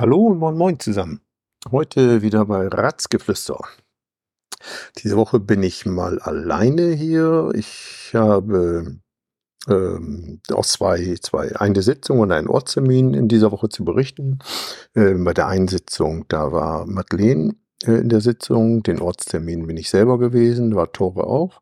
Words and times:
Hallo 0.00 0.28
und 0.28 0.38
moin 0.38 0.56
moin 0.56 0.80
zusammen. 0.80 1.20
Heute 1.70 2.22
wieder 2.22 2.46
bei 2.46 2.68
Ratzgeflüster. 2.68 3.60
Diese 4.96 5.14
Woche 5.18 5.38
bin 5.40 5.62
ich 5.62 5.84
mal 5.84 6.18
alleine 6.20 6.92
hier. 6.92 7.50
Ich 7.52 8.12
habe 8.14 8.96
ähm, 9.68 10.40
auch 10.50 10.64
zwei, 10.64 11.16
zwei, 11.20 11.54
eine 11.54 11.82
Sitzung 11.82 12.20
und 12.20 12.32
einen 12.32 12.48
Ortstermin 12.48 13.12
in 13.12 13.28
dieser 13.28 13.52
Woche 13.52 13.68
zu 13.68 13.84
berichten. 13.84 14.38
Ähm, 14.94 15.24
bei 15.24 15.34
der 15.34 15.48
einen 15.48 15.68
Sitzung, 15.68 16.24
da 16.28 16.50
war 16.50 16.86
Madeleine 16.86 17.56
äh, 17.84 18.00
in 18.00 18.08
der 18.08 18.22
Sitzung. 18.22 18.82
Den 18.82 19.02
Ortstermin 19.02 19.66
bin 19.66 19.76
ich 19.76 19.90
selber 19.90 20.18
gewesen, 20.18 20.74
war 20.76 20.92
Tore 20.92 21.24
auch. 21.24 21.60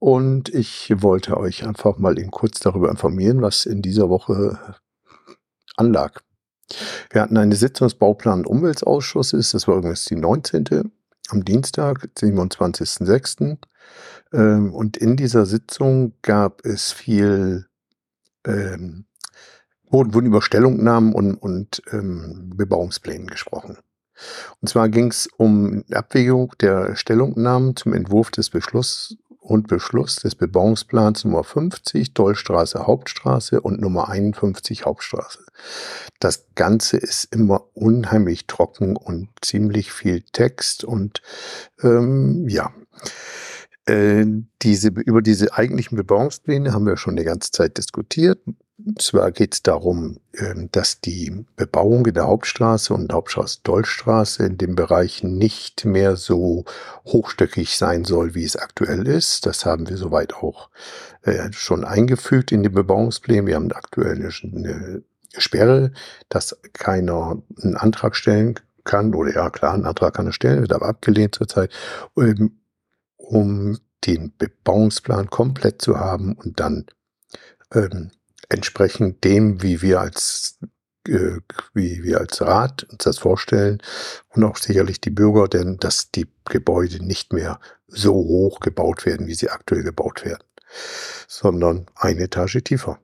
Und 0.00 0.48
ich 0.48 0.92
wollte 0.96 1.36
euch 1.36 1.64
einfach 1.64 1.98
mal 1.98 2.18
eben 2.18 2.32
kurz 2.32 2.58
darüber 2.58 2.90
informieren, 2.90 3.42
was 3.42 3.64
in 3.64 3.80
dieser 3.80 4.08
Woche 4.08 4.58
anlag. 5.76 6.24
Wir 7.10 7.22
hatten 7.22 7.36
eine 7.36 7.56
Sitzung 7.56 7.88
des 7.88 7.94
Bauplan- 7.96 8.40
und 8.40 8.46
Umweltausschusses, 8.46 9.52
das 9.52 9.68
war 9.68 9.76
übrigens 9.76 10.04
die 10.04 10.16
19. 10.16 10.90
am 11.28 11.44
Dienstag, 11.44 12.08
27.06. 12.18 13.58
Ähm, 14.32 14.72
und 14.74 14.96
in 14.96 15.16
dieser 15.16 15.46
Sitzung 15.46 16.14
gab 16.22 16.64
es 16.64 16.92
viel, 16.92 17.66
ähm, 18.46 19.06
wurden, 19.88 20.26
über 20.26 20.42
Stellungnahmen 20.42 21.14
und, 21.14 21.34
und 21.34 21.82
ähm, 21.92 22.52
Bebauungsplänen 22.54 23.26
gesprochen. 23.26 23.78
Und 24.60 24.68
zwar 24.68 24.88
ging 24.88 25.10
es 25.10 25.28
um 25.36 25.84
Abwägung 25.92 26.52
der 26.60 26.94
Stellungnahmen 26.94 27.74
zum 27.76 27.94
Entwurf 27.94 28.30
des 28.30 28.50
Beschluss 28.50 29.16
und 29.40 29.66
Beschluss 29.68 30.16
des 30.16 30.34
Bebauungsplans 30.34 31.24
Nummer 31.24 31.42
50, 31.44 32.14
Dollstraße 32.14 32.86
Hauptstraße 32.86 33.60
und 33.60 33.80
Nummer 33.80 34.08
51 34.08 34.84
Hauptstraße. 34.84 35.44
Das 36.20 36.46
Ganze 36.54 36.98
ist 36.98 37.24
immer 37.34 37.64
unheimlich 37.72 38.46
trocken 38.46 38.96
und 38.96 39.28
ziemlich 39.40 39.92
viel 39.92 40.22
Text 40.32 40.84
und 40.84 41.22
ähm, 41.82 42.46
ja. 42.48 42.72
Äh, 43.86 44.26
diese, 44.60 44.88
über 44.88 45.22
diese 45.22 45.54
eigentlichen 45.54 45.96
Bebauungspläne 45.96 46.74
haben 46.74 46.86
wir 46.86 46.98
schon 46.98 47.16
die 47.16 47.24
ganze 47.24 47.50
Zeit 47.50 47.78
diskutiert. 47.78 48.38
Zwar 48.98 49.32
geht 49.32 49.54
es 49.54 49.62
darum, 49.62 50.18
ähm, 50.34 50.68
dass 50.72 51.00
die 51.00 51.44
Bebauung 51.56 52.06
in 52.06 52.14
der 52.14 52.26
Hauptstraße 52.26 52.94
und 52.94 53.12
Hauptstraße-Dollstraße 53.12 54.44
in 54.44 54.58
dem 54.58 54.74
Bereich 54.74 55.22
nicht 55.22 55.84
mehr 55.84 56.16
so 56.16 56.64
hochstöckig 57.04 57.76
sein 57.76 58.04
soll, 58.04 58.34
wie 58.34 58.44
es 58.44 58.56
aktuell 58.56 59.06
ist. 59.06 59.46
Das 59.46 59.66
haben 59.66 59.88
wir 59.88 59.96
soweit 59.96 60.34
auch 60.34 60.70
äh, 61.22 61.52
schon 61.52 61.84
eingefügt 61.84 62.52
in 62.52 62.62
die 62.62 62.68
Bebauungspläne. 62.68 63.46
Wir 63.46 63.56
haben 63.56 63.72
aktuell 63.72 64.16
eine 64.16 65.02
Sperre, 65.36 65.92
dass 66.28 66.58
keiner 66.72 67.42
einen 67.62 67.76
Antrag 67.76 68.16
stellen 68.16 68.54
kann, 68.84 69.14
oder 69.14 69.34
ja 69.34 69.50
klar, 69.50 69.74
einen 69.74 69.86
Antrag 69.86 70.14
kann 70.14 70.26
er 70.26 70.32
stellen, 70.32 70.62
wird 70.62 70.72
aber 70.72 70.86
abgelehnt 70.86 71.34
zurzeit, 71.34 71.70
ähm, 72.16 72.60
um 73.16 73.78
den 74.06 74.32
Bebauungsplan 74.36 75.28
komplett 75.28 75.82
zu 75.82 75.98
haben 75.98 76.34
und 76.34 76.58
dann 76.58 76.86
ähm, 77.72 78.10
entsprechend 78.50 79.24
dem, 79.24 79.62
wie 79.62 79.80
wir 79.80 80.00
als 80.00 80.58
äh, 81.08 81.38
wie 81.72 82.02
wir 82.02 82.20
als 82.20 82.42
Rat 82.42 82.84
uns 82.84 83.04
das 83.04 83.18
vorstellen 83.18 83.82
und 84.28 84.44
auch 84.44 84.58
sicherlich 84.58 85.00
die 85.00 85.10
Bürger, 85.10 85.48
denn 85.48 85.78
dass 85.78 86.10
die 86.10 86.26
Gebäude 86.44 87.04
nicht 87.04 87.32
mehr 87.32 87.58
so 87.86 88.12
hoch 88.12 88.60
gebaut 88.60 89.06
werden, 89.06 89.26
wie 89.26 89.34
sie 89.34 89.48
aktuell 89.48 89.82
gebaut 89.82 90.24
werden, 90.24 90.44
sondern 91.26 91.86
eine 91.94 92.24
Etage 92.24 92.62
tiefer. 92.62 92.98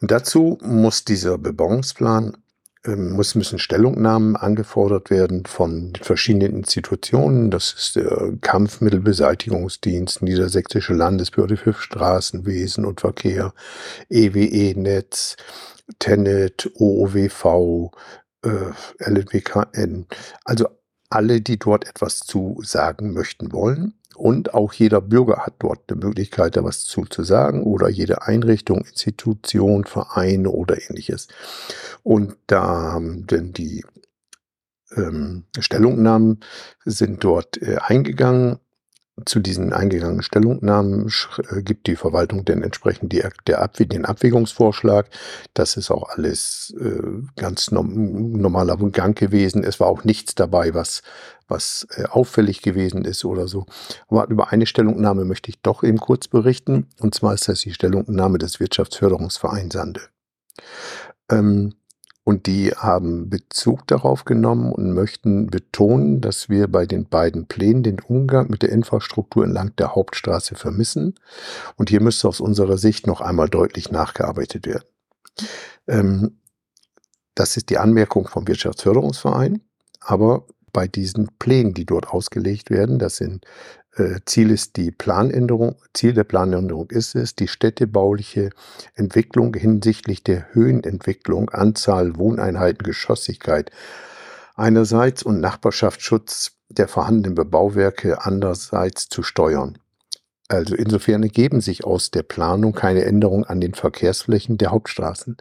Und 0.00 0.10
dazu 0.10 0.58
muss 0.62 1.04
dieser 1.04 1.38
Bebauungsplan 1.38 2.36
muss, 2.86 3.34
müssen 3.34 3.58
Stellungnahmen 3.58 4.36
angefordert 4.36 5.10
werden 5.10 5.46
von 5.46 5.92
verschiedenen 6.00 6.56
Institutionen. 6.56 7.50
Das 7.50 7.72
ist 7.72 7.96
der 7.96 8.32
Kampfmittelbeseitigungsdienst, 8.40 10.22
Niedersächsische 10.22 10.94
Landesbehörde 10.94 11.56
für 11.56 11.74
Straßenwesen 11.74 12.84
und 12.84 13.00
Verkehr, 13.00 13.54
EWE-Netz, 14.08 15.36
TENET, 15.98 16.72
OOWV, 16.74 17.90
äh, 18.44 18.72
LNWKN. 18.98 20.06
Also 20.44 20.68
alle, 21.08 21.40
die 21.40 21.58
dort 21.58 21.86
etwas 21.86 22.20
zu 22.20 22.58
sagen 22.64 23.12
möchten 23.12 23.52
wollen. 23.52 23.94
Und 24.14 24.54
auch 24.54 24.72
jeder 24.72 25.00
Bürger 25.00 25.46
hat 25.46 25.54
dort 25.58 25.90
die 25.90 25.94
Möglichkeit, 25.94 26.56
da 26.56 26.64
was 26.64 26.84
zu, 26.84 27.04
zu 27.04 27.22
sagen 27.22 27.62
oder 27.64 27.88
jede 27.88 28.22
Einrichtung, 28.22 28.78
Institution, 28.80 29.84
Vereine 29.84 30.50
oder 30.50 30.76
ähnliches. 30.88 31.28
Und 32.02 32.36
da 32.46 32.62
haben 32.92 33.26
denn 33.26 33.52
die 33.52 33.84
ähm, 34.96 35.44
Stellungnahmen 35.58 36.40
sind 36.84 37.24
dort 37.24 37.60
äh, 37.62 37.76
eingegangen 37.76 38.58
zu 39.24 39.40
diesen 39.40 39.72
eingegangenen 39.72 40.22
Stellungnahmen 40.22 41.12
äh, 41.50 41.62
gibt 41.62 41.86
die 41.86 41.96
Verwaltung 41.96 42.44
denn 42.44 42.62
entsprechend 42.62 43.12
die, 43.12 43.22
der 43.46 43.62
Abwe 43.62 43.86
den 43.86 44.04
Abwägungsvorschlag. 44.04 45.08
Das 45.54 45.76
ist 45.76 45.90
auch 45.90 46.08
alles 46.08 46.74
äh, 46.80 47.02
ganz 47.36 47.70
norm 47.70 48.32
normaler 48.32 48.76
Gang 48.90 49.18
gewesen. 49.18 49.64
Es 49.64 49.80
war 49.80 49.88
auch 49.88 50.04
nichts 50.04 50.34
dabei, 50.34 50.74
was, 50.74 51.02
was 51.48 51.86
äh, 51.96 52.04
auffällig 52.04 52.62
gewesen 52.62 53.04
ist 53.04 53.24
oder 53.24 53.48
so. 53.48 53.66
Aber 54.08 54.28
über 54.28 54.52
eine 54.52 54.66
Stellungnahme 54.66 55.24
möchte 55.24 55.50
ich 55.50 55.60
doch 55.60 55.82
eben 55.82 55.98
kurz 55.98 56.28
berichten. 56.28 56.88
Und 57.00 57.14
zwar 57.14 57.34
ist 57.34 57.48
das 57.48 57.60
die 57.60 57.72
Stellungnahme 57.72 58.38
des 58.38 58.60
Wirtschaftsförderungsvereins 58.60 59.72
Sande. 59.72 60.00
Ähm, 61.30 61.74
und 62.24 62.46
die 62.46 62.70
haben 62.70 63.28
Bezug 63.30 63.86
darauf 63.88 64.24
genommen 64.24 64.72
und 64.72 64.92
möchten 64.92 65.48
betonen, 65.48 66.20
dass 66.20 66.48
wir 66.48 66.68
bei 66.68 66.86
den 66.86 67.08
beiden 67.08 67.46
Plänen 67.46 67.82
den 67.82 67.98
Umgang 68.00 68.48
mit 68.48 68.62
der 68.62 68.70
Infrastruktur 68.70 69.44
entlang 69.44 69.74
der 69.76 69.96
Hauptstraße 69.96 70.54
vermissen. 70.54 71.16
Und 71.76 71.90
hier 71.90 72.00
müsste 72.00 72.28
aus 72.28 72.40
unserer 72.40 72.78
Sicht 72.78 73.08
noch 73.08 73.20
einmal 73.20 73.48
deutlich 73.48 73.90
nachgearbeitet 73.90 74.66
werden. 74.66 74.84
Ähm, 75.88 76.38
das 77.34 77.56
ist 77.56 77.70
die 77.70 77.78
Anmerkung 77.78 78.28
vom 78.28 78.46
Wirtschaftsförderungsverein. 78.46 79.60
Aber 80.00 80.46
bei 80.72 80.86
diesen 80.86 81.28
Plänen, 81.38 81.74
die 81.74 81.86
dort 81.86 82.08
ausgelegt 82.08 82.70
werden, 82.70 82.98
das 82.98 83.16
sind 83.16 83.44
Ziel 84.24 84.50
ist 84.50 84.76
die 84.76 84.90
Planänderung, 84.90 85.76
Ziel 85.92 86.14
der 86.14 86.24
Planänderung 86.24 86.90
ist 86.90 87.14
es, 87.14 87.34
die 87.34 87.48
städtebauliche 87.48 88.50
Entwicklung 88.94 89.54
hinsichtlich 89.54 90.24
der 90.24 90.46
Höhenentwicklung, 90.54 91.50
Anzahl 91.50 92.16
Wohneinheiten, 92.16 92.84
Geschossigkeit 92.84 93.70
einerseits 94.54 95.22
und 95.22 95.40
Nachbarschaftsschutz 95.40 96.52
der 96.68 96.88
vorhandenen 96.88 97.34
Bebauwerke 97.34 98.24
andererseits 98.24 99.08
zu 99.08 99.22
steuern. 99.22 99.78
Also 100.48 100.74
insofern 100.74 101.22
ergeben 101.22 101.60
sich 101.60 101.84
aus 101.84 102.10
der 102.10 102.22
Planung 102.22 102.72
keine 102.72 103.04
Änderungen 103.04 103.44
an 103.44 103.60
den 103.60 103.74
Verkehrsflächen 103.74 104.58
der 104.58 104.70
Hauptstraßen. 104.70 105.36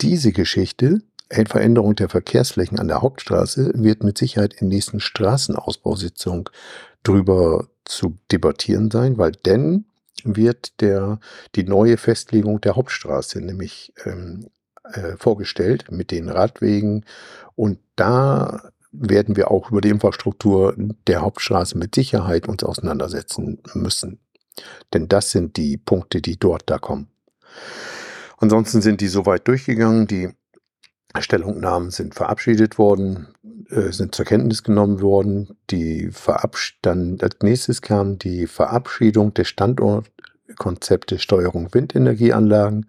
Diese 0.00 0.32
Geschichte, 0.32 1.00
Veränderung 1.30 1.96
der 1.96 2.10
Verkehrsflächen 2.10 2.78
an 2.78 2.88
der 2.88 3.00
Hauptstraße, 3.00 3.72
wird 3.74 4.02
mit 4.04 4.18
Sicherheit 4.18 4.54
in 4.54 4.68
nächsten 4.68 5.00
Straßenausbausitzungen 5.00 6.44
drüber 7.02 7.68
zu 7.84 8.18
debattieren 8.30 8.90
sein, 8.90 9.18
weil 9.18 9.32
denn 9.32 9.86
wird 10.24 10.80
der, 10.80 11.18
die 11.54 11.64
neue 11.64 11.96
Festlegung 11.96 12.60
der 12.60 12.76
Hauptstraße 12.76 13.40
nämlich 13.40 13.92
ähm, 14.04 14.48
äh, 14.84 15.16
vorgestellt 15.16 15.90
mit 15.90 16.10
den 16.10 16.28
Radwegen 16.28 17.04
und 17.54 17.78
da 17.96 18.70
werden 18.92 19.36
wir 19.36 19.50
auch 19.50 19.70
über 19.70 19.80
die 19.80 19.88
Infrastruktur 19.88 20.74
der 21.06 21.22
Hauptstraße 21.22 21.78
mit 21.78 21.94
Sicherheit 21.94 22.46
uns 22.46 22.62
auseinandersetzen 22.62 23.62
müssen. 23.74 24.20
Denn 24.92 25.08
das 25.08 25.30
sind 25.30 25.56
die 25.56 25.78
Punkte, 25.78 26.20
die 26.20 26.38
dort 26.38 26.64
da 26.66 26.78
kommen. 26.78 27.08
Ansonsten 28.36 28.82
sind 28.82 29.00
die 29.00 29.08
soweit 29.08 29.48
durchgegangen. 29.48 30.06
Die 30.06 30.30
Stellungnahmen 31.18 31.90
sind 31.90 32.14
verabschiedet 32.14 32.78
worden, 32.78 33.28
sind 33.68 34.14
zur 34.14 34.24
Kenntnis 34.24 34.62
genommen 34.62 35.00
worden. 35.00 35.56
Die 35.70 36.10
Verabsch 36.10 36.78
als 36.84 37.36
nächstes 37.42 37.82
kam 37.82 38.18
die 38.18 38.46
Verabschiedung 38.46 39.34
des 39.34 39.48
Standortkonzeptes 39.48 41.22
Steuerung 41.22 41.72
Windenergieanlagen 41.72 42.86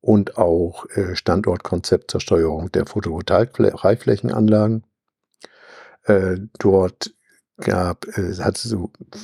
und 0.00 0.38
auch 0.38 0.86
äh, 0.90 1.14
Standortkonzept 1.14 2.10
zur 2.10 2.20
Steuerung 2.20 2.72
der 2.72 2.86
Photovoltaik-Freiflächenanlagen. 2.86 4.84
Äh, 6.04 6.38
dort 6.58 7.14
gab, 7.58 8.06
äh, 8.16 8.34
hat, 8.38 8.64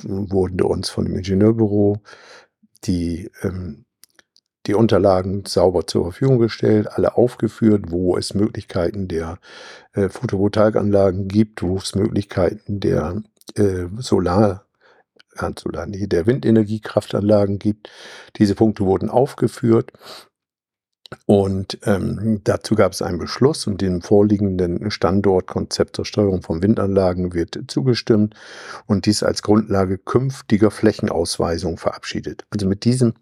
wurden 0.03 0.61
uns 0.61 0.89
von 0.89 1.05
dem 1.05 1.15
Ingenieurbüro 1.15 2.01
die 2.83 3.31
ähm, 3.41 3.85
die 4.67 4.73
Unterlagen 4.73 5.45
sauber 5.45 5.87
zur 5.87 6.03
Verfügung 6.03 6.39
gestellt, 6.39 6.87
alle 6.91 7.17
aufgeführt, 7.17 7.85
wo 7.89 8.17
es 8.17 8.33
Möglichkeiten 8.33 9.07
der 9.07 9.39
äh, 9.93 10.09
Photovoltaikanlagen 10.09 11.27
gibt, 11.27 11.63
wo 11.63 11.77
es 11.77 11.95
Möglichkeiten 11.95 12.79
der 12.79 13.23
äh, 13.55 13.85
Solar, 13.97 14.65
äh, 15.35 15.51
Solar 15.57 15.87
nee, 15.87 16.07
der 16.07 16.27
Windenergiekraftanlagen 16.27 17.59
gibt. 17.59 17.89
Diese 18.37 18.55
Punkte 18.55 18.85
wurden 18.85 19.09
aufgeführt 19.09 19.91
Und 21.25 21.79
ähm, 21.85 22.41
dazu 22.43 22.75
gab 22.75 22.91
es 22.91 23.01
einen 23.01 23.17
Beschluss 23.17 23.65
und 23.67 23.81
dem 23.81 24.01
vorliegenden 24.01 24.91
Standortkonzept 24.91 25.95
zur 25.95 26.05
Steuerung 26.05 26.41
von 26.41 26.61
Windanlagen 26.61 27.33
wird 27.33 27.59
zugestimmt 27.67 28.35
und 28.87 29.05
dies 29.05 29.23
als 29.23 29.41
Grundlage 29.41 29.97
künftiger 29.97 30.71
Flächenausweisung 30.71 31.77
verabschiedet. 31.77 32.45
Also 32.49 32.67
mit 32.67 32.83
diesem, 32.83 33.13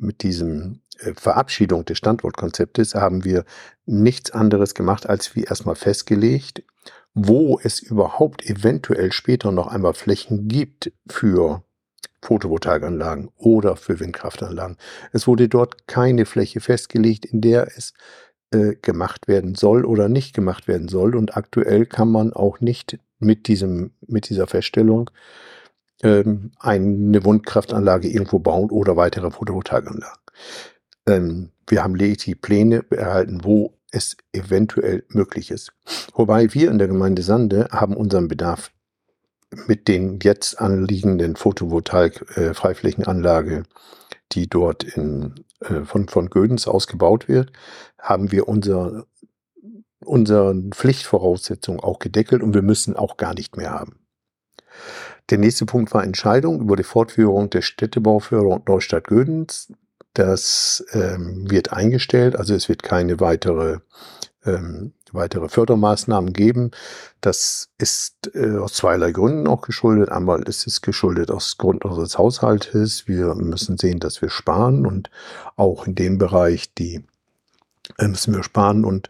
mit 0.00 0.22
diesem 0.22 0.80
äh, 0.98 1.12
Verabschiedung 1.14 1.84
des 1.84 1.98
Standortkonzeptes 1.98 2.94
haben 2.94 3.24
wir 3.24 3.44
nichts 3.86 4.30
anderes 4.30 4.74
gemacht, 4.74 5.08
als 5.08 5.34
wie 5.36 5.44
erstmal 5.44 5.74
festgelegt, 5.74 6.62
wo 7.14 7.58
es 7.62 7.80
überhaupt 7.80 8.44
eventuell 8.48 9.12
später 9.12 9.52
noch 9.52 9.66
einmal 9.66 9.94
Flächen 9.94 10.48
gibt 10.48 10.92
für 11.08 11.62
Photovoltaikanlagen 12.22 13.30
oder 13.36 13.76
für 13.76 14.00
Windkraftanlagen. 14.00 14.76
Es 15.12 15.26
wurde 15.26 15.48
dort 15.48 15.86
keine 15.86 16.26
Fläche 16.26 16.60
festgelegt, 16.60 17.24
in 17.24 17.40
der 17.40 17.68
es 17.76 17.94
äh, 18.50 18.74
gemacht 18.74 19.28
werden 19.28 19.54
soll 19.54 19.84
oder 19.84 20.08
nicht 20.08 20.34
gemacht 20.34 20.68
werden 20.68 20.88
soll. 20.88 21.14
Und 21.14 21.36
aktuell 21.36 21.86
kann 21.86 22.10
man 22.10 22.32
auch 22.32 22.60
nicht 22.60 22.98
mit, 23.18 23.46
diesem, 23.46 23.92
mit 24.06 24.28
dieser 24.28 24.46
Feststellung 24.46 25.10
ähm, 26.02 26.52
eine 26.58 27.24
Windkraftanlage 27.24 28.08
irgendwo 28.08 28.38
bauen 28.38 28.70
oder 28.70 28.96
weitere 28.96 29.30
Photovoltaikanlagen. 29.30 30.22
Ähm, 31.06 31.50
wir 31.66 31.82
haben 31.82 31.94
lediglich 31.94 32.40
Pläne 32.40 32.84
erhalten, 32.90 33.44
wo 33.44 33.74
es 33.90 34.16
eventuell 34.32 35.04
möglich 35.08 35.50
ist. 35.50 35.72
Wobei 36.14 36.54
wir 36.54 36.70
in 36.70 36.78
der 36.78 36.88
Gemeinde 36.88 37.22
Sande 37.22 37.68
haben 37.72 37.96
unseren 37.96 38.28
Bedarf 38.28 38.70
mit 39.66 39.88
den 39.88 40.18
jetzt 40.22 40.60
anliegenden 40.60 41.36
Photovoltaik-Freiflächenanlage, 41.36 43.62
die 44.32 44.46
dort 44.46 44.84
in, 44.84 45.36
äh, 45.60 45.84
von, 45.84 46.08
von 46.08 46.28
Gödens 46.28 46.68
ausgebaut 46.68 47.28
wird, 47.28 47.50
haben 47.98 48.30
wir 48.30 48.46
unser, 48.46 49.06
unsere 50.04 50.54
Pflichtvoraussetzungen 50.70 51.80
auch 51.80 51.98
gedeckelt 51.98 52.42
und 52.42 52.52
wir 52.52 52.60
müssen 52.62 52.94
auch 52.94 53.16
gar 53.16 53.32
nicht 53.32 53.56
mehr 53.56 53.70
haben. 53.70 54.00
Der 55.30 55.38
nächste 55.38 55.66
Punkt 55.66 55.92
war 55.92 56.04
Entscheidung 56.04 56.60
über 56.60 56.76
die 56.76 56.84
Fortführung 56.84 57.50
der 57.50 57.62
Städtebauförderung 57.62 58.62
Neustadt 58.66 59.04
Gödens. 59.04 59.72
Das 60.14 60.84
ähm, 60.92 61.50
wird 61.50 61.72
eingestellt, 61.72 62.36
also 62.36 62.54
es 62.54 62.68
wird 62.68 62.82
keine 62.82 63.20
weitere 63.20 63.78
ähm, 64.44 64.92
weitere 65.12 65.48
Fördermaßnahmen 65.48 66.32
geben. 66.32 66.70
Das 67.20 67.70
ist 67.78 68.30
äh, 68.34 68.56
aus 68.56 68.74
zweierlei 68.74 69.12
Gründen 69.12 69.46
auch 69.46 69.62
geschuldet. 69.62 70.10
Einmal 70.10 70.42
ist 70.42 70.66
es 70.66 70.82
geschuldet 70.82 71.30
aus 71.30 71.58
Grund 71.58 71.84
unseres 71.84 72.18
Haushaltes. 72.18 73.08
Wir 73.08 73.34
müssen 73.34 73.78
sehen, 73.78 74.00
dass 74.00 74.22
wir 74.22 74.30
sparen 74.30 74.86
und 74.86 75.10
auch 75.56 75.86
in 75.86 75.94
dem 75.94 76.18
Bereich 76.18 76.74
die 76.74 77.04
äh, 77.98 78.08
müssen 78.08 78.34
wir 78.34 78.42
sparen 78.42 78.84
und 78.84 79.08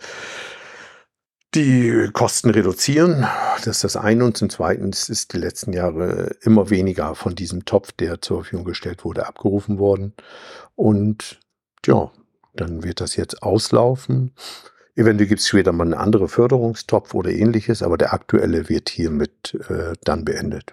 die 1.54 2.10
Kosten 2.12 2.50
reduzieren. 2.50 3.26
Das 3.64 3.76
ist 3.76 3.84
das 3.84 3.96
eine. 3.96 4.24
Und 4.24 4.36
zum 4.36 4.50
Zweiten 4.50 4.90
ist 4.90 5.32
die 5.32 5.38
letzten 5.38 5.72
Jahre 5.72 6.36
immer 6.42 6.70
weniger 6.70 7.14
von 7.14 7.34
diesem 7.34 7.64
Topf, 7.64 7.92
der 7.92 8.20
zur 8.20 8.38
Verfügung 8.38 8.64
gestellt 8.64 9.04
wurde, 9.04 9.26
abgerufen 9.26 9.78
worden. 9.78 10.14
Und 10.74 11.40
ja, 11.86 12.10
dann 12.54 12.84
wird 12.84 13.00
das 13.00 13.16
jetzt 13.16 13.42
auslaufen. 13.42 14.32
Eventuell 14.94 15.28
gibt 15.28 15.40
es 15.40 15.48
später 15.48 15.72
mal 15.72 15.84
einen 15.84 15.94
anderen 15.94 16.28
Förderungstopf 16.28 17.14
oder 17.14 17.30
ähnliches, 17.30 17.82
aber 17.82 17.96
der 17.96 18.12
aktuelle 18.12 18.68
wird 18.68 18.88
hiermit 18.88 19.56
äh, 19.68 19.92
dann 20.02 20.24
beendet. 20.24 20.72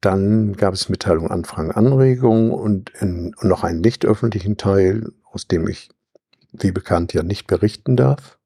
Dann 0.00 0.54
gab 0.56 0.74
es 0.74 0.88
Mitteilung, 0.88 1.30
Anfragen, 1.30 1.72
Anregungen 1.72 2.50
und, 2.50 2.90
in, 3.00 3.34
und 3.34 3.48
noch 3.48 3.64
einen 3.64 3.80
nicht 3.80 4.04
öffentlichen 4.04 4.56
Teil, 4.56 5.12
aus 5.24 5.48
dem 5.48 5.68
ich, 5.68 5.90
wie 6.52 6.72
bekannt, 6.72 7.12
ja 7.12 7.22
nicht 7.22 7.46
berichten 7.46 7.96
darf. 7.96 8.38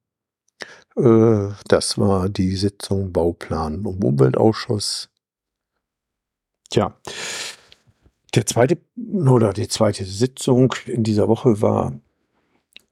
Äh, 0.96 1.48
das 1.69 1.98
war 1.98 2.28
die 2.28 2.56
Sitzung 2.56 3.12
Bauplan 3.12 3.84
und 3.84 4.04
Umweltausschuss. 4.04 5.08
Tja, 6.70 6.96
der 8.34 8.46
zweite 8.46 8.78
oder 8.96 9.52
die 9.52 9.69
zweite 9.69 10.04
Sitzung 10.04 10.75
in 10.87 11.04
dieser 11.04 11.28
Woche 11.28 11.62
war 11.62 11.93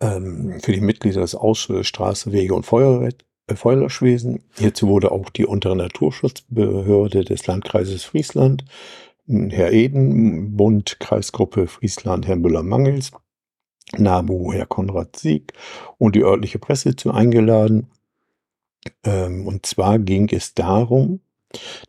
ähm, 0.01 0.61
für 0.63 0.73
die 0.73 0.81
Mitglieder 0.81 1.21
des 1.21 1.35
Ausschusses 1.35 1.87
Straße, 1.87 2.33
Wege 2.33 2.55
und 2.55 2.65
Feuerwehr, 2.65 3.13
äh, 3.47 3.55
Feuerlöschwesen. 3.55 4.45
Hierzu 4.57 4.89
wurde 4.89 5.11
auch 5.11 5.31
die 5.31 5.47
untere 5.47 5.77
Naturschutzbehörde 5.77 7.25
des 7.25 7.47
Landkreises 7.47 8.05
Friesland, 8.05 8.65
Herr 9.27 9.73
Eden, 9.73 10.57
Bund, 10.57 10.99
Kreisgruppe 11.01 11.67
Friesland, 11.67 12.27
Herr 12.27 12.37
Müller-Mangels, 12.37 13.13
NABU, 13.93 14.53
Herr 14.53 14.67
Konrad 14.67 15.17
Sieg 15.17 15.53
und 15.99 16.17
die 16.17 16.23
örtliche 16.23 16.59
Presse 16.59 16.97
zu 16.97 17.13
eingeladen. 17.13 17.91
Ähm, 19.05 19.47
und 19.47 19.67
zwar 19.67 19.99
ging 19.99 20.29
es 20.31 20.55
darum, 20.55 21.21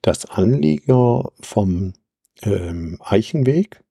dass 0.01 0.25
Anlieger 0.25 1.31
vom 1.39 1.93
ähm, 2.43 2.99
Eichenweg 3.03 3.83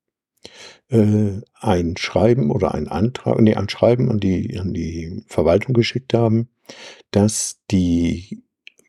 äh, 0.88 1.40
ein 1.54 1.96
Schreiben 1.96 2.50
oder 2.50 2.74
ein 2.74 2.88
Antrag, 2.88 3.40
nee, 3.40 3.54
ein 3.54 3.68
Schreiben 3.68 4.10
an 4.10 4.20
die, 4.20 4.58
an 4.58 4.74
die 4.74 5.24
Verwaltung 5.26 5.74
geschickt 5.74 6.14
haben, 6.14 6.48
dass 7.10 7.60
die 7.70 8.42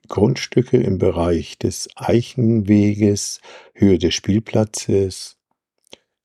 Grundstücke 0.08 0.78
im 0.78 1.00
Bereich 1.00 1.58
des 1.58 1.90
Eichenweges, 1.96 3.42
Höhe 3.74 3.98
des 3.98 4.14
Spielplatzes, 4.14 5.38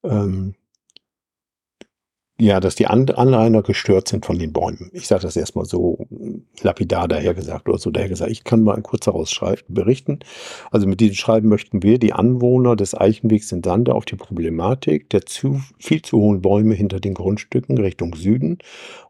ähm, 0.05 0.55
ja, 2.41 2.59
dass 2.59 2.75
die 2.75 2.87
Anrainer 2.87 3.63
gestört 3.63 4.09
sind 4.09 4.25
von 4.25 4.39
den 4.39 4.53
Bäumen. 4.53 4.91
Ich 4.93 5.07
sage 5.07 5.23
das 5.23 5.37
erstmal 5.37 5.67
so 5.67 6.07
lapidar 6.63 7.07
dahergesagt 7.07 7.69
oder 7.69 7.79
so 7.79 7.91
dahergesagt. 7.91 8.31
Ich 8.31 8.45
kann 8.45 8.63
mal 8.63 8.81
kurz 8.81 9.05
daraus 9.05 9.39
berichten. 9.69 10.21
Also 10.71 10.87
mit 10.87 11.01
diesem 11.01 11.17
Schreiben 11.17 11.49
möchten 11.49 11.83
wir 11.83 11.99
die 11.99 12.15
Anwohner 12.15 12.77
des 12.77 12.99
Eichenwegs 12.99 13.53
in 13.53 13.63
Sande 13.63 13.95
auf 13.95 14.07
die 14.07 14.17
Problematik 14.17 15.11
der 15.11 15.27
zu, 15.27 15.61
viel 15.79 16.03
zu 16.03 16.19
hohen 16.19 16.41
Bäume 16.41 16.75
hinter 16.75 16.99
den 16.99 17.15
Grundstücken 17.15 17.79
Richtung 17.79 18.15
Süden 18.15 18.59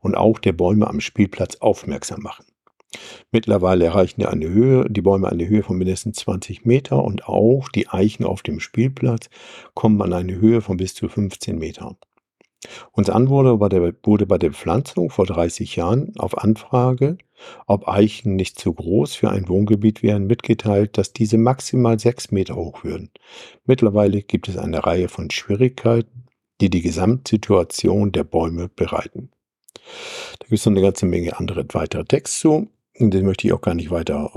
und 0.00 0.16
auch 0.16 0.38
der 0.38 0.52
Bäume 0.52 0.88
am 0.88 1.00
Spielplatz 1.00 1.56
aufmerksam 1.60 2.22
machen. 2.22 2.44
Mittlerweile 3.30 3.84
erreichen 3.84 4.24
eine 4.24 4.48
Höhe, 4.48 4.86
die 4.90 5.02
Bäume 5.02 5.28
eine 5.28 5.46
Höhe 5.46 5.62
von 5.62 5.78
mindestens 5.78 6.16
20 6.18 6.64
Meter 6.64 7.04
und 7.04 7.26
auch 7.28 7.68
die 7.68 7.88
Eichen 7.88 8.24
auf 8.24 8.42
dem 8.42 8.58
Spielplatz 8.58 9.30
kommen 9.74 10.02
an 10.02 10.12
eine 10.12 10.40
Höhe 10.40 10.60
von 10.60 10.76
bis 10.76 10.94
zu 10.94 11.08
15 11.08 11.56
Metern. 11.56 11.96
Uns 12.92 13.08
Anwohner 13.08 13.58
wurde 13.58 14.26
bei 14.26 14.38
der 14.38 14.52
Pflanzung 14.52 15.10
vor 15.10 15.26
30 15.26 15.76
Jahren 15.76 16.12
auf 16.18 16.36
Anfrage, 16.36 17.16
ob 17.66 17.88
Eichen 17.88 18.36
nicht 18.36 18.58
zu 18.58 18.74
groß 18.74 19.14
für 19.14 19.30
ein 19.30 19.48
Wohngebiet 19.48 20.02
wären, 20.02 20.26
mitgeteilt, 20.26 20.98
dass 20.98 21.12
diese 21.12 21.38
maximal 21.38 21.98
sechs 21.98 22.30
Meter 22.30 22.56
hoch 22.56 22.84
würden. 22.84 23.10
Mittlerweile 23.64 24.22
gibt 24.22 24.48
es 24.48 24.58
eine 24.58 24.84
Reihe 24.84 25.08
von 25.08 25.30
Schwierigkeiten, 25.30 26.26
die 26.60 26.68
die 26.68 26.82
Gesamtsituation 26.82 28.12
der 28.12 28.24
Bäume 28.24 28.68
bereiten. 28.68 29.30
Da 30.38 30.46
gibt 30.46 30.58
es 30.58 30.66
noch 30.66 30.72
eine 30.72 30.82
ganze 30.82 31.06
Menge 31.06 31.38
andere 31.38 31.64
weitere 31.72 32.04
Text 32.04 32.40
zu. 32.40 32.68
Den 32.98 33.24
möchte 33.24 33.46
ich 33.46 33.54
auch 33.54 33.62
gar 33.62 33.74
nicht 33.74 33.90
weiter 33.90 34.30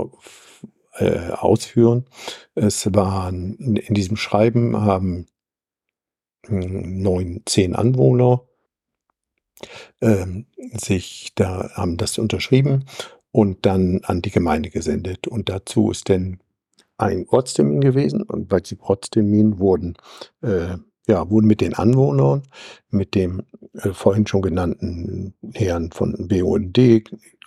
äh, 0.94 1.30
ausführen. 1.32 2.06
Es 2.54 2.88
waren 2.94 3.76
in 3.76 3.94
diesem 3.94 4.16
Schreiben 4.16 4.80
haben 4.80 5.26
neun, 6.48 7.42
zehn 7.46 7.74
Anwohner 7.74 8.42
ähm, 10.00 10.46
sich 10.72 11.32
da 11.34 11.70
haben 11.74 11.96
das 11.96 12.18
unterschrieben 12.18 12.84
und 13.32 13.66
dann 13.66 14.00
an 14.04 14.22
die 14.22 14.30
Gemeinde 14.30 14.70
gesendet. 14.70 15.26
Und 15.26 15.48
dazu 15.48 15.90
ist 15.90 16.08
dann 16.08 16.38
ein 16.96 17.26
Ortstermin 17.28 17.80
gewesen 17.80 18.22
und 18.22 18.48
bei 18.48 18.60
diesem 18.60 18.80
Ortstermin 18.80 19.58
wurden 19.58 19.94
äh, 20.42 20.76
ja, 21.06 21.28
wurden 21.28 21.46
mit 21.46 21.60
den 21.60 21.74
Anwohnern, 21.74 22.42
mit 22.90 23.14
dem 23.14 23.42
äh, 23.74 23.90
vorhin 23.90 24.26
schon 24.26 24.42
genannten 24.42 25.34
Herrn 25.52 25.90
von 25.92 26.28
BUND, 26.28 26.78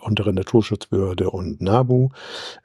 untere 0.02 0.34
Naturschutzbehörde 0.34 1.32
und 1.32 1.62
NABU, 1.62 2.10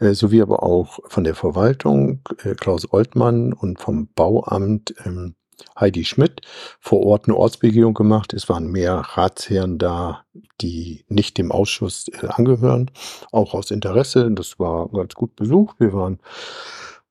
äh, 0.00 0.12
sowie 0.12 0.42
aber 0.42 0.62
auch 0.62 0.98
von 1.06 1.24
der 1.24 1.34
Verwaltung, 1.34 2.20
äh, 2.42 2.54
Klaus 2.54 2.92
Oltmann 2.92 3.52
und 3.52 3.80
vom 3.80 4.08
Bauamt, 4.14 4.94
ähm, 5.06 5.34
Heidi 5.78 6.04
Schmidt 6.04 6.40
vor 6.80 7.04
Ort 7.04 7.26
eine 7.26 7.36
Ortsbegehung 7.36 7.94
gemacht. 7.94 8.32
Es 8.32 8.48
waren 8.48 8.70
mehr 8.70 8.94
Ratsherren 8.94 9.78
da, 9.78 10.24
die 10.60 11.04
nicht 11.08 11.38
dem 11.38 11.52
Ausschuss 11.52 12.08
äh, 12.08 12.26
angehören, 12.28 12.90
auch 13.30 13.54
aus 13.54 13.70
Interesse. 13.70 14.30
Das 14.30 14.58
war 14.58 14.88
ganz 14.88 15.14
gut 15.14 15.36
besucht. 15.36 15.76
Wir 15.78 15.92
waren 15.92 16.18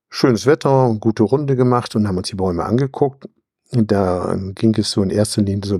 schönes 0.10 0.46
Wetter, 0.46 0.96
gute 1.00 1.24
Runde 1.24 1.55
gemacht 1.55 1.96
und 1.96 2.08
haben 2.08 2.17
uns 2.17 2.29
die 2.29 2.36
Bäume 2.36 2.65
angeguckt. 2.65 3.29
Da 3.72 4.38
ging 4.55 4.75
es 4.75 4.91
so 4.91 5.01
in 5.01 5.10
erster 5.10 5.41
Linie 5.41 5.65
so 5.65 5.79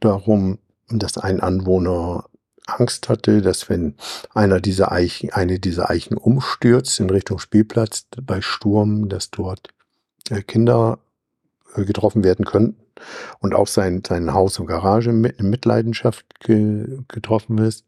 darum, 0.00 0.58
dass 0.88 1.18
ein 1.18 1.40
Anwohner 1.40 2.26
Angst 2.66 3.08
hatte, 3.08 3.42
dass 3.42 3.68
wenn 3.68 3.96
einer 4.34 4.60
dieser 4.60 4.92
Eichen, 4.92 5.32
eine 5.32 5.58
dieser 5.58 5.90
Eichen 5.90 6.16
umstürzt 6.16 7.00
in 7.00 7.10
Richtung 7.10 7.38
Spielplatz 7.38 8.06
bei 8.22 8.40
Sturm, 8.40 9.08
dass 9.08 9.30
dort 9.30 9.68
äh, 10.30 10.42
Kinder 10.42 10.98
getroffen 11.74 12.24
werden 12.24 12.44
könnten. 12.44 12.76
und 13.40 13.54
auch 13.54 13.66
sein, 13.66 14.02
sein 14.06 14.32
Haus 14.32 14.58
und 14.58 14.66
Garage 14.66 15.12
mit, 15.12 15.38
in 15.38 15.50
Mitleidenschaft 15.50 16.40
ge, 16.40 16.98
getroffen 17.08 17.58
ist. 17.58 17.84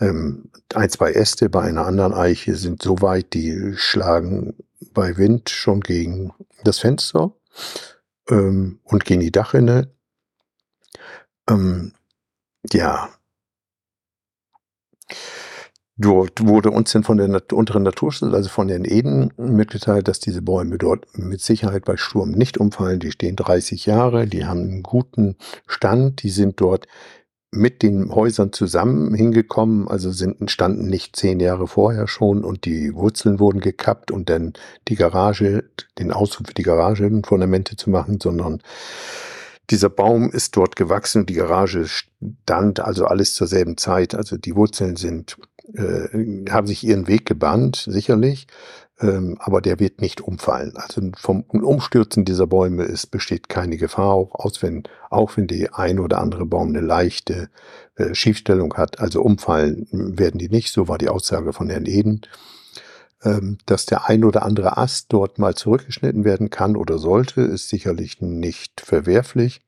Ähm, 0.00 0.50
ein, 0.74 0.90
zwei 0.90 1.12
Äste 1.12 1.48
bei 1.48 1.62
einer 1.62 1.86
anderen 1.86 2.12
Eiche 2.12 2.54
sind 2.56 2.82
so 2.82 3.00
weit, 3.00 3.34
die 3.34 3.72
schlagen 3.76 4.54
bei 4.92 5.16
Wind 5.16 5.50
schon 5.50 5.80
gegen 5.80 6.32
das 6.62 6.78
Fenster 6.78 7.32
ähm, 8.28 8.80
und 8.84 9.04
gegen 9.04 9.20
die 9.20 9.32
Dachrinne. 9.32 9.90
Ähm, 11.48 11.92
ja, 12.72 13.08
Dort 15.96 16.44
wurde 16.44 16.72
uns 16.72 16.90
dann 16.90 17.04
von 17.04 17.18
der 17.18 17.28
Nat 17.28 17.52
unteren 17.52 17.84
Naturschutz, 17.84 18.34
also 18.34 18.48
von 18.48 18.66
den 18.66 18.84
Eden, 18.84 19.32
mitgeteilt, 19.36 20.08
dass 20.08 20.18
diese 20.18 20.42
Bäume 20.42 20.76
dort 20.76 21.06
mit 21.16 21.40
Sicherheit 21.40 21.84
bei 21.84 21.96
Sturm 21.96 22.32
nicht 22.32 22.58
umfallen. 22.58 22.98
Die 22.98 23.12
stehen 23.12 23.36
30 23.36 23.86
Jahre, 23.86 24.26
die 24.26 24.44
haben 24.44 24.60
einen 24.60 24.82
guten 24.82 25.36
Stand, 25.68 26.24
die 26.24 26.30
sind 26.30 26.60
dort 26.60 26.88
mit 27.52 27.82
den 27.82 28.12
Häusern 28.12 28.52
zusammen 28.52 29.14
hingekommen, 29.14 29.86
also 29.86 30.10
sind, 30.10 30.50
standen 30.50 30.88
nicht 30.88 31.14
zehn 31.14 31.38
Jahre 31.38 31.68
vorher 31.68 32.08
schon 32.08 32.44
und 32.44 32.64
die 32.64 32.92
Wurzeln 32.94 33.38
wurden 33.38 33.60
gekappt 33.60 34.10
und 34.10 34.28
dann 34.28 34.54
die 34.88 34.96
Garage, 34.96 35.70
den 36.00 36.10
Auszug 36.10 36.48
für 36.48 36.54
die 36.54 36.64
Garage, 36.64 37.08
Fundamente 37.24 37.76
zu 37.76 37.90
machen, 37.90 38.18
sondern 38.20 38.60
dieser 39.70 39.88
Baum 39.88 40.30
ist 40.30 40.56
dort 40.56 40.74
gewachsen 40.74 41.20
und 41.20 41.30
die 41.30 41.34
Garage 41.34 41.86
stand 41.86 42.80
also 42.80 43.06
alles 43.06 43.34
zur 43.34 43.46
selben 43.46 43.76
Zeit. 43.76 44.14
Also 44.14 44.36
die 44.36 44.56
Wurzeln 44.56 44.96
sind 44.96 45.38
äh, 45.72 46.50
haben 46.50 46.66
sich 46.66 46.84
ihren 46.84 47.06
Weg 47.06 47.26
gebannt, 47.26 47.84
sicherlich, 47.88 48.46
ähm, 49.00 49.36
aber 49.40 49.60
der 49.60 49.80
wird 49.80 50.00
nicht 50.00 50.20
umfallen. 50.20 50.74
Also 50.76 51.00
vom 51.16 51.42
Umstürzen 51.42 52.24
dieser 52.24 52.46
Bäume 52.46 52.84
ist, 52.84 53.10
besteht 53.10 53.48
keine 53.48 53.76
Gefahr, 53.76 54.12
auch, 54.14 54.52
wenn, 54.60 54.84
auch 55.10 55.36
wenn 55.36 55.46
die 55.46 55.70
ein 55.72 55.98
oder 55.98 56.18
andere 56.18 56.46
Baum 56.46 56.68
eine 56.68 56.80
leichte 56.80 57.48
äh, 57.96 58.14
Schiefstellung 58.14 58.74
hat. 58.74 59.00
Also 59.00 59.22
umfallen 59.22 59.88
werden 59.90 60.38
die 60.38 60.48
nicht, 60.48 60.72
so 60.72 60.88
war 60.88 60.98
die 60.98 61.08
Aussage 61.08 61.52
von 61.52 61.70
Herrn 61.70 61.86
Eden. 61.86 62.22
Ähm, 63.22 63.58
dass 63.64 63.86
der 63.86 64.06
ein 64.06 64.22
oder 64.22 64.42
andere 64.42 64.76
Ast 64.76 65.06
dort 65.12 65.38
mal 65.38 65.54
zurückgeschnitten 65.54 66.24
werden 66.24 66.50
kann 66.50 66.76
oder 66.76 66.98
sollte, 66.98 67.40
ist 67.40 67.70
sicherlich 67.70 68.20
nicht 68.20 68.82
verwerflich. 68.82 69.62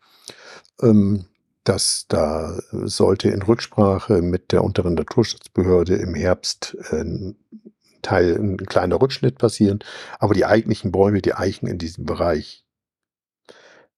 Ähm, 0.82 1.24
dass 1.68 2.06
da 2.08 2.58
sollte 2.70 3.28
in 3.28 3.42
Rücksprache 3.42 4.22
mit 4.22 4.52
der 4.52 4.62
unteren 4.62 4.94
Naturschutzbehörde 4.94 5.96
im 5.96 6.14
Herbst 6.14 6.76
ein 6.90 7.36
Teil, 8.02 8.36
ein 8.36 8.56
kleiner 8.56 9.00
Rückschnitt 9.00 9.38
passieren. 9.38 9.80
Aber 10.20 10.32
die 10.32 10.46
eigentlichen 10.46 10.92
Bäume, 10.92 11.22
die 11.22 11.34
Eichen 11.34 11.66
in 11.66 11.78
diesem 11.78 12.06
Bereich, 12.06 12.64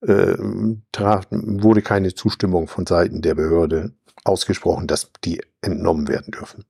äh, 0.01 0.37
wurde 0.39 1.83
keine 1.83 2.15
Zustimmung 2.15 2.69
von 2.69 2.87
Seiten 2.87 3.21
der 3.21 3.35
Behörde 3.35 3.93
ausgesprochen, 4.25 4.87
dass 4.87 5.11
die 5.25 5.43
entnommen 5.61 6.09
werden 6.09 6.31
dürfen. 6.31 6.65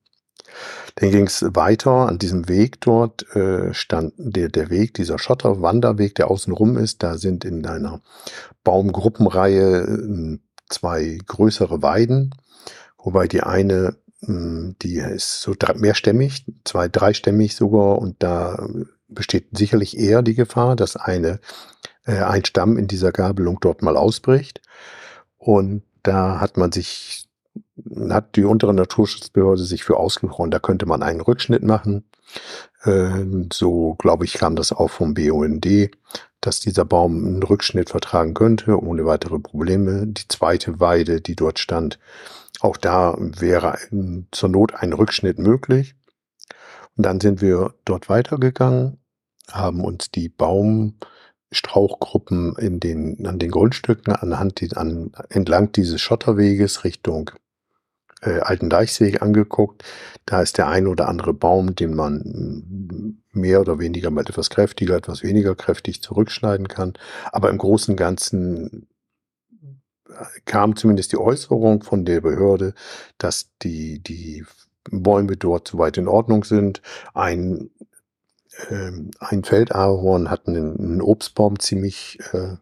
Dann 0.97 1.11
ging 1.11 1.27
es 1.27 1.45
weiter. 1.55 2.09
An 2.09 2.19
diesem 2.19 2.49
Weg 2.49 2.81
dort 2.81 3.35
äh, 3.37 3.73
stand 3.73 4.15
der, 4.17 4.49
der 4.49 4.71
Weg, 4.71 4.95
dieser 4.95 5.19
Schotterwanderweg, 5.19 6.17
der 6.17 6.31
außen 6.31 6.53
rum 6.53 6.77
ist. 6.77 7.03
Da 7.05 7.19
sind 7.19 7.45
in 7.45 7.65
einer 7.67 8.01
Baumgruppenreihe 8.65 9.83
äh, 9.83 10.39
zwei 10.69 11.19
größere 11.27 11.83
Weiden, 11.83 12.35
wobei 12.99 13.27
die 13.29 13.43
eine, 13.43 13.97
hm, 14.25 14.77
die 14.83 14.97
ist 14.97 15.41
so 15.41 15.55
mehrstämmig, 15.77 16.45
zwei, 16.65 16.89
dreistämmig 16.89 17.55
sogar, 17.57 17.99
und 17.99 18.23
da 18.23 18.69
besteht 19.09 19.47
sicherlich 19.53 19.99
eher 19.99 20.23
die 20.23 20.35
Gefahr, 20.35 20.77
dass 20.77 20.97
eine, 20.97 21.41
äh, 22.05 22.19
ein 22.23 22.45
Stamm 22.45 22.77
in 22.77 22.89
dieser 22.89 23.13
Gabelung 23.13 23.59
dort 23.61 23.83
mal 23.83 23.97
ausbricht. 23.97 24.61
Und 25.39 25.83
da 26.03 26.41
hat 26.41 26.57
man 26.57 26.73
sich, 26.73 27.28
hat 28.11 28.37
die 28.37 28.45
untere 28.45 28.75
Naturschutzbehörde 28.75 29.63
sich 29.63 29.85
für 29.85 29.97
ausgesprochen, 29.97 30.51
da 30.51 30.59
könnte 30.59 30.87
man 30.87 31.03
einen 31.03 31.21
Rückschnitt 31.21 31.63
machen. 31.63 32.05
Äh, 32.83 33.25
so, 33.53 33.95
glaube 33.95 34.25
ich, 34.25 34.35
kam 34.35 34.57
das 34.57 34.73
auch 34.73 34.91
vom 34.91 35.15
BUND, 35.15 35.91
dass 36.41 36.61
dieser 36.61 36.85
Baum 36.85 37.25
einen 37.25 37.43
Rückschnitt 37.43 37.91
vertragen 37.91 38.35
könnte, 38.35 38.81
ohne 38.81 39.07
weitere 39.07 39.39
Probleme. 39.39 40.07
Die 40.07 40.29
zweite 40.29 40.81
Weide, 40.81 41.21
die 41.21 41.37
dort 41.37 41.59
stand, 41.59 41.99
auch 42.61 42.77
da 42.77 43.17
wäre 43.19 43.79
zur 44.31 44.49
Not 44.49 44.75
ein 44.75 44.93
Rückschnitt 44.93 45.39
möglich. 45.39 45.95
Und 46.97 47.07
dann 47.07 47.21
sind 47.21 47.41
wir 47.41 47.75
dort 47.85 48.09
weitergegangen, 48.09 48.99
haben 49.51 49.85
uns 49.85 50.11
die 50.11 50.29
Baumstrauchgruppen 50.29 52.57
in 52.57 52.81
den, 52.81 53.25
an 53.27 53.39
den 53.39 53.53
Grundstücken 53.53 54.13
anhand, 54.15 54.77
an, 54.77 55.13
entlang 55.29 55.71
dieses 55.73 56.01
Schotterweges 56.01 56.85
Richtung 56.85 57.31
äh, 58.23 58.41
Alten 58.41 58.71
Deichsweg 58.71 59.23
angeguckt. 59.23 59.85
Da 60.27 60.43
ist 60.43 60.59
der 60.59 60.69
ein 60.69 60.87
oder 60.87 61.09
andere 61.09 61.35
Baum, 61.35 61.75
den 61.75 61.95
man 61.95 63.19
mehr 63.33 63.61
oder 63.61 63.79
weniger 63.79 64.11
mal 64.11 64.23
etwas 64.23 64.51
kräftiger, 64.51 64.97
etwas 64.97 65.23
weniger 65.23 65.55
kräftig 65.55 66.03
zurückschneiden 66.03 66.69
kann. 66.69 66.95
Aber 67.33 67.51
im 67.51 67.59
Großen 67.59 67.93
und 67.93 67.97
Ganzen 67.97 68.89
äh, 70.09 70.25
kam 70.45 70.77
zumindest 70.77 71.13
die 71.13 71.19
Äußerung 71.19 71.83
von 71.83 72.05
der 72.05 72.21
Behörde, 72.21 72.75
dass 73.19 73.51
die, 73.63 74.01
die 74.01 74.45
Bäume 74.91 75.37
dort 75.37 75.69
soweit 75.69 75.97
in 75.97 76.09
Ordnung 76.09 76.45
sind. 76.45 76.83
Ein, 77.15 77.71
äh, 78.69 78.91
ein 79.21 79.45
Feldahorn 79.45 80.31
hat 80.31 80.49
einen, 80.49 80.79
einen 80.79 81.03
Obstbaum 81.03 81.59
ziemlich 81.59 82.19
äh, 82.33 82.57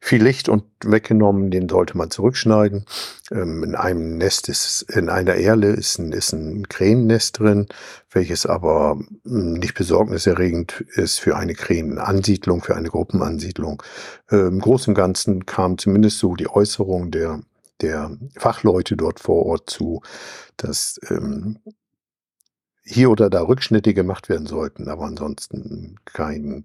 viel 0.00 0.22
Licht 0.22 0.48
und 0.48 0.64
weggenommen, 0.84 1.50
den 1.50 1.68
sollte 1.68 1.96
man 1.96 2.10
zurückschneiden. 2.10 2.84
Ähm, 3.30 3.64
in 3.64 3.74
einem 3.74 4.18
Nest 4.18 4.48
ist, 4.48 4.82
in 4.82 5.08
einer 5.08 5.34
Erle 5.34 5.68
ist 5.68 5.98
ein, 5.98 6.12
ist 6.12 6.32
ein 6.32 6.68
Krähennest 6.68 7.38
drin, 7.38 7.66
welches 8.10 8.46
aber 8.46 8.98
hm, 9.24 9.54
nicht 9.54 9.74
besorgniserregend 9.74 10.84
ist 10.94 11.20
für 11.20 11.36
eine 11.36 11.54
Krähenansiedlung, 11.54 12.62
für 12.62 12.76
eine 12.76 12.88
Gruppenansiedlung. 12.88 13.82
Ähm, 14.30 14.48
Im 14.48 14.60
Großen 14.60 14.92
und 14.92 14.94
Ganzen 14.94 15.46
kam 15.46 15.78
zumindest 15.78 16.18
so 16.18 16.34
die 16.34 16.48
Äußerung 16.48 17.10
der 17.10 17.40
der 17.80 18.16
Fachleute 18.36 18.96
dort 18.96 19.20
vor 19.20 19.46
Ort 19.46 19.70
zu, 19.70 20.02
dass 20.56 20.98
ähm, 21.10 21.58
hier 22.88 23.10
oder 23.10 23.28
da 23.28 23.42
Rückschnitte 23.42 23.92
gemacht 23.94 24.28
werden 24.28 24.46
sollten, 24.46 24.88
aber 24.88 25.04
ansonsten 25.04 25.96
kein, 26.06 26.64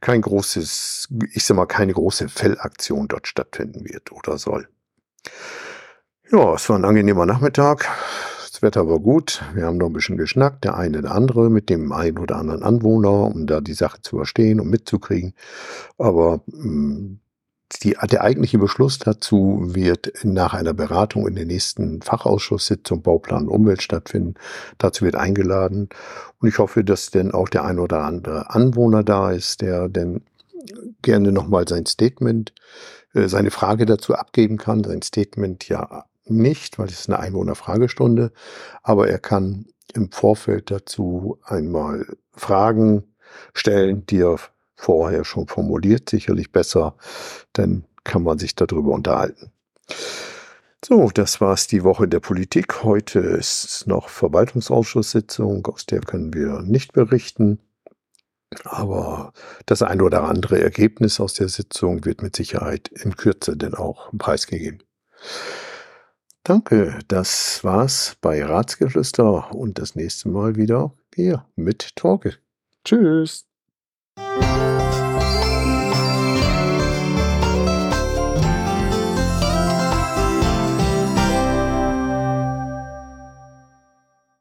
kein 0.00 0.22
großes, 0.22 1.08
ich 1.32 1.44
sag 1.44 1.56
mal, 1.56 1.66
keine 1.66 1.92
große 1.92 2.28
Fellaktion 2.28 3.08
dort 3.08 3.26
stattfinden 3.26 3.84
wird 3.84 4.12
oder 4.12 4.38
soll. 4.38 4.68
Ja, 6.30 6.54
es 6.54 6.68
war 6.68 6.78
ein 6.78 6.84
angenehmer 6.84 7.26
Nachmittag. 7.26 7.88
Das 8.50 8.62
Wetter 8.62 8.88
war 8.88 9.00
gut. 9.00 9.42
Wir 9.54 9.66
haben 9.66 9.76
noch 9.76 9.88
ein 9.88 9.92
bisschen 9.92 10.16
geschnackt, 10.16 10.64
der 10.64 10.76
eine 10.76 10.98
oder 10.98 11.12
andere 11.12 11.50
mit 11.50 11.68
dem 11.68 11.92
einen 11.92 12.18
oder 12.18 12.36
anderen 12.36 12.62
Anwohner, 12.62 13.26
um 13.26 13.46
da 13.46 13.60
die 13.60 13.74
Sache 13.74 14.00
zu 14.00 14.16
verstehen 14.16 14.60
und 14.60 14.70
mitzukriegen. 14.70 15.34
Aber 15.98 16.40
mh, 16.46 16.62
hm, 16.62 17.20
die, 17.82 17.96
der 18.10 18.22
eigentliche 18.22 18.58
Beschluss 18.58 18.98
dazu 18.98 19.60
wird 19.60 20.12
nach 20.22 20.54
einer 20.54 20.72
Beratung 20.72 21.26
in 21.26 21.34
der 21.34 21.46
nächsten 21.46 22.00
Fachausschusssitzung 22.00 23.02
Bauplan 23.02 23.44
und 23.44 23.48
Umwelt 23.48 23.82
stattfinden. 23.82 24.34
Dazu 24.78 25.04
wird 25.04 25.16
eingeladen. 25.16 25.88
Und 26.40 26.48
ich 26.48 26.58
hoffe, 26.58 26.84
dass 26.84 27.10
denn 27.10 27.32
auch 27.32 27.48
der 27.48 27.64
ein 27.64 27.78
oder 27.78 28.04
andere 28.04 28.50
Anwohner 28.50 29.02
da 29.02 29.32
ist, 29.32 29.62
der 29.62 29.88
denn 29.88 30.22
gerne 31.02 31.32
nochmal 31.32 31.66
sein 31.66 31.86
Statement, 31.86 32.52
äh, 33.14 33.28
seine 33.28 33.50
Frage 33.50 33.86
dazu 33.86 34.14
abgeben 34.14 34.58
kann. 34.58 34.84
Sein 34.84 35.02
Statement 35.02 35.68
ja 35.68 36.04
nicht, 36.24 36.78
weil 36.78 36.86
es 36.86 37.00
ist 37.00 37.08
eine 37.08 37.18
Einwohnerfragestunde, 37.18 38.32
aber 38.82 39.08
er 39.08 39.18
kann 39.18 39.66
im 39.94 40.10
Vorfeld 40.10 40.70
dazu 40.70 41.38
einmal 41.44 42.06
Fragen 42.32 43.14
stellen, 43.54 44.06
die 44.06 44.20
er 44.20 44.38
vorher 44.76 45.24
schon 45.24 45.48
formuliert, 45.48 46.10
sicherlich 46.10 46.52
besser, 46.52 46.96
dann 47.52 47.84
kann 48.04 48.22
man 48.22 48.38
sich 48.38 48.54
darüber 48.54 48.92
unterhalten. 48.92 49.50
So, 50.84 51.10
das 51.12 51.40
war's 51.40 51.66
die 51.66 51.82
Woche 51.82 52.06
der 52.06 52.20
Politik. 52.20 52.84
Heute 52.84 53.18
ist 53.18 53.86
noch 53.86 54.08
Verwaltungsausschusssitzung, 54.08 55.66
aus 55.66 55.86
der 55.86 56.00
können 56.00 56.32
wir 56.32 56.62
nicht 56.62 56.92
berichten. 56.92 57.58
Aber 58.64 59.32
das 59.64 59.82
ein 59.82 60.00
oder 60.00 60.22
andere 60.24 60.60
Ergebnis 60.60 61.18
aus 61.18 61.34
der 61.34 61.48
Sitzung 61.48 62.04
wird 62.04 62.22
mit 62.22 62.36
Sicherheit 62.36 62.88
in 62.88 63.16
Kürze 63.16 63.56
denn 63.56 63.74
auch 63.74 64.12
preisgegeben. 64.16 64.82
Danke, 66.44 67.00
das 67.08 67.64
war's 67.64 68.16
bei 68.20 68.44
Ratsgeflüster 68.44 69.52
und 69.52 69.80
das 69.80 69.96
nächste 69.96 70.28
Mal 70.28 70.54
wieder 70.54 70.92
hier 71.12 71.44
mit 71.56 71.96
Torge. 71.96 72.36
Tschüss. 72.84 73.46
thank 74.16 74.70
you. 74.70 74.75